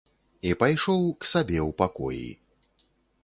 [0.51, 2.29] І пайшоў к сабе ў пакоі.